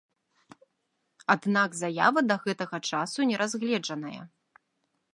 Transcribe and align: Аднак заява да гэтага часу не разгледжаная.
Аднак 1.33 1.77
заява 1.81 2.21
да 2.31 2.35
гэтага 2.47 2.77
часу 2.93 3.19
не 3.33 3.41
разгледжаная. 3.43 4.21